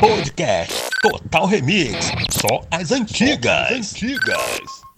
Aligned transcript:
Podcast 0.00 0.72
Total 1.02 1.46
Remix. 1.46 2.10
Só 2.30 2.64
as 2.70 2.90
antigas. 2.90 3.68
Só 3.68 3.74
as 3.74 3.92
antigas. 3.92 4.89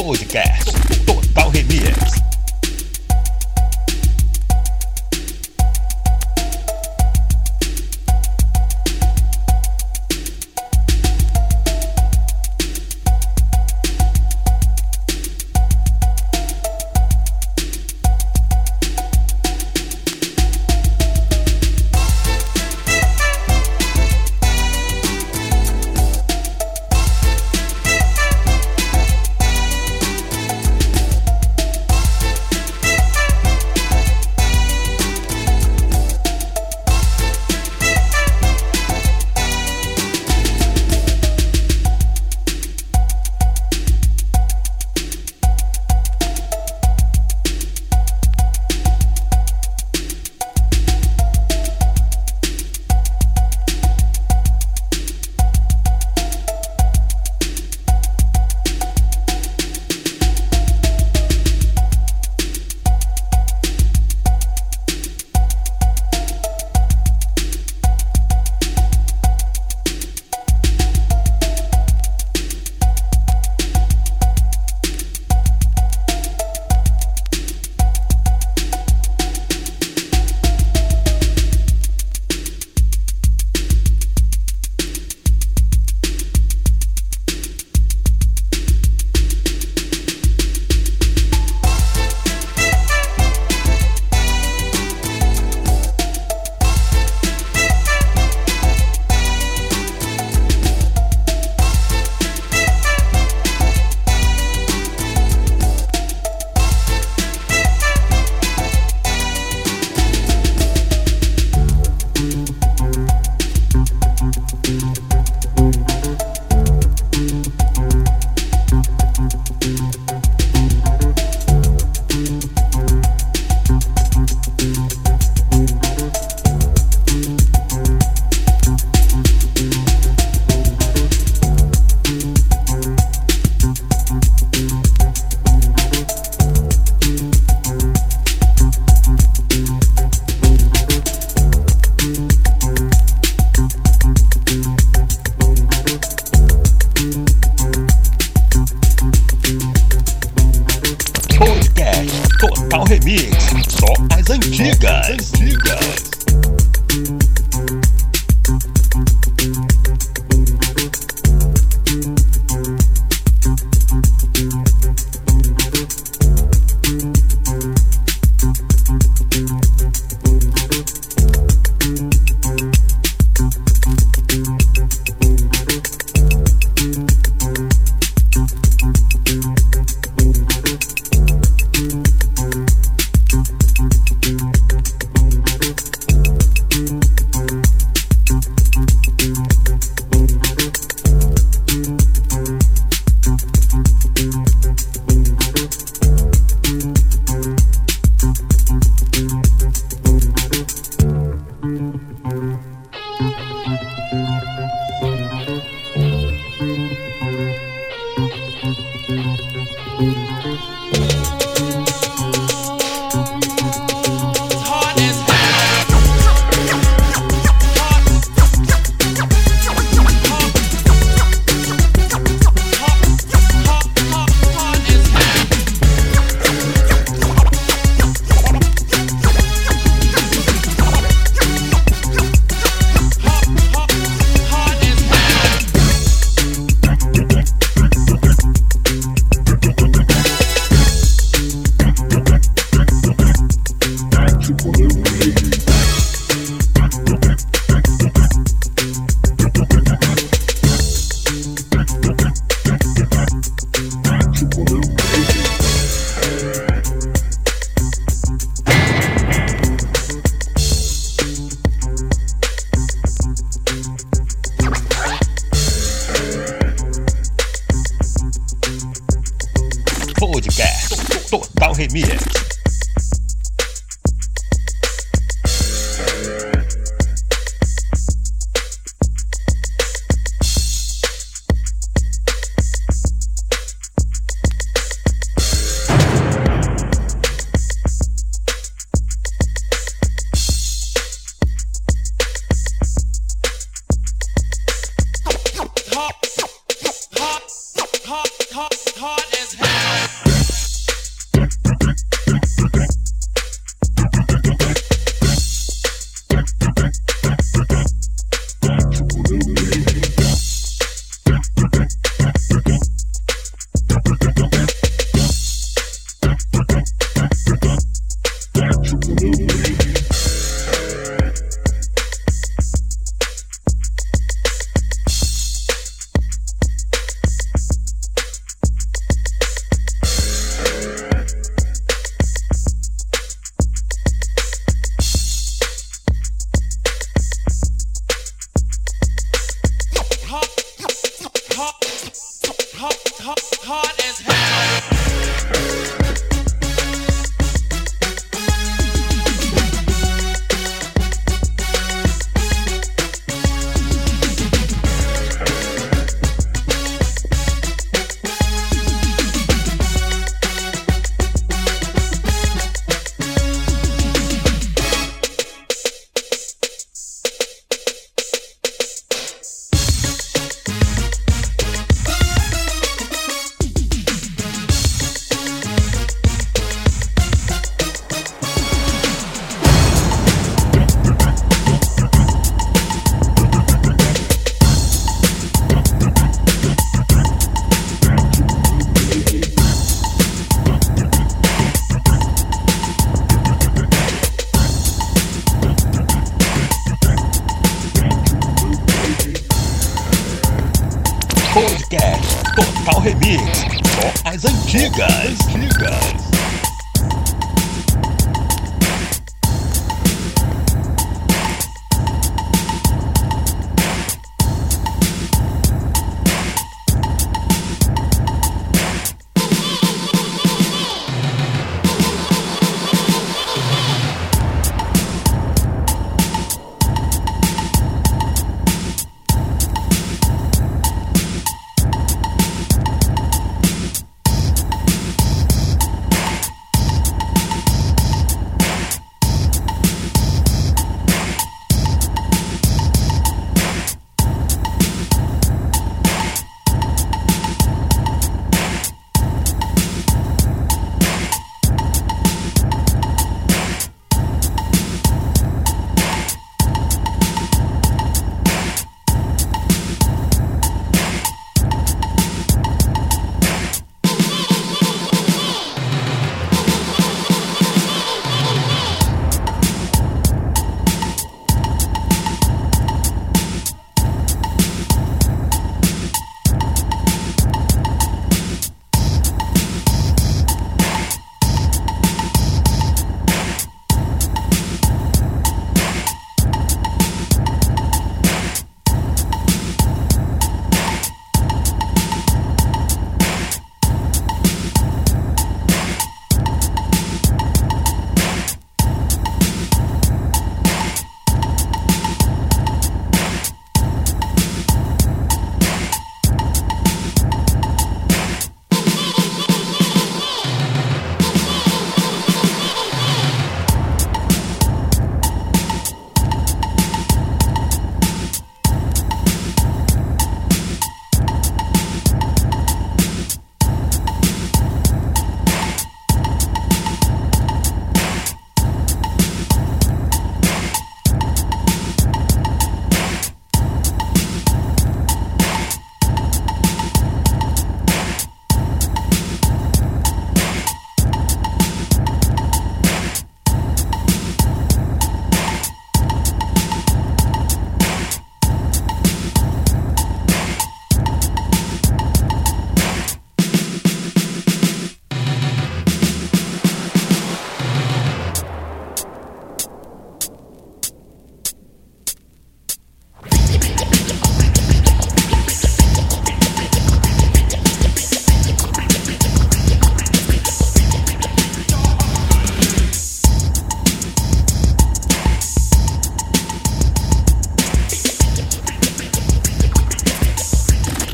Podcast 0.00 0.72
Total 1.04 1.50
Remix. 1.52 2.29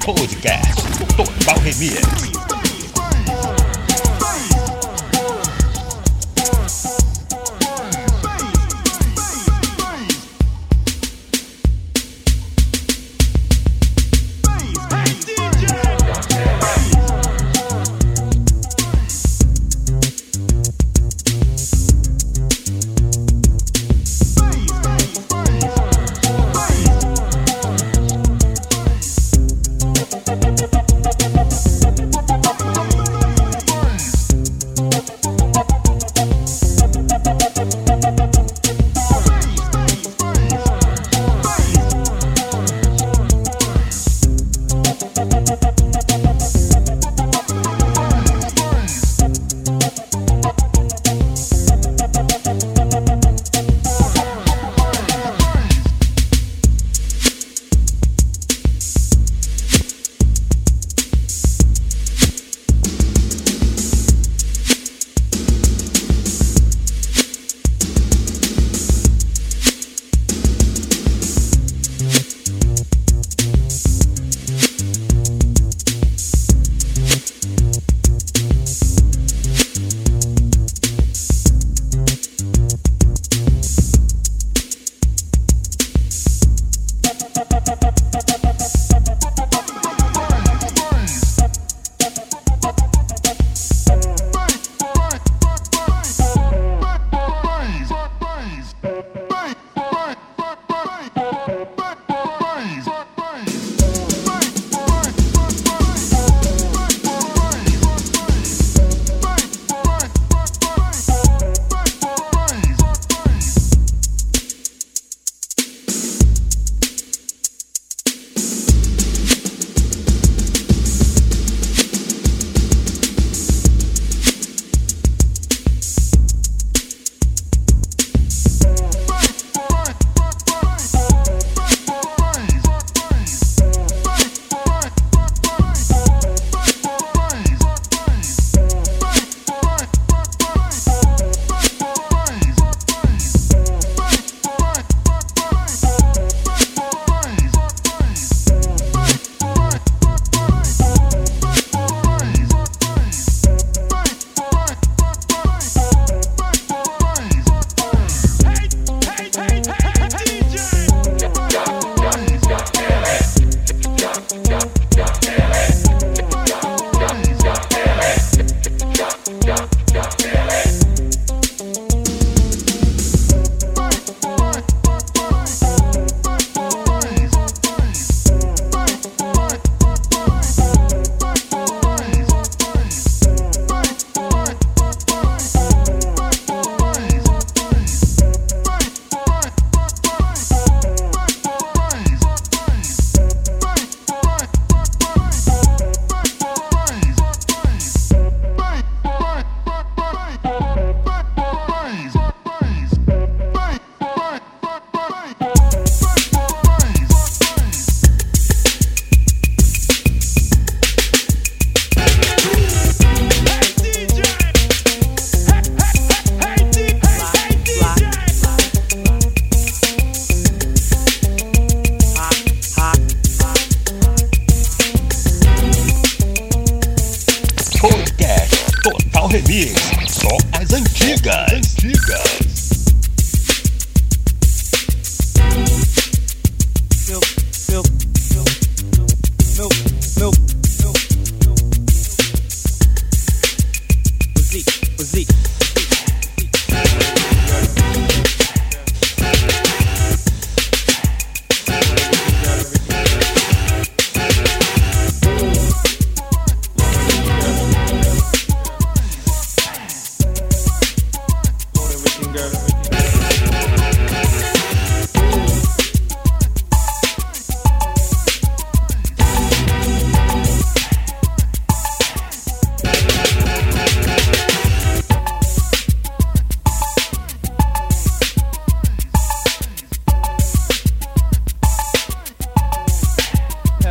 Podcast 0.06 0.86
Total 1.16 1.58
Remix. 1.64 2.35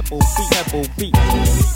pebble, 0.06 0.20
beat, 0.20 0.44
pebble, 0.52 0.88
beat. 0.98 1.75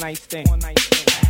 night 0.00 0.18
stand. 0.18 0.48
One 0.48 0.58
night 0.60 0.78
stand. 0.78 1.27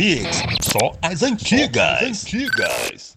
Remix. 0.00 0.42
Só 0.62 0.96
as 1.02 1.22
antigas. 1.22 2.00
Só 2.00 2.06
as 2.06 2.24
antigas. 2.24 3.00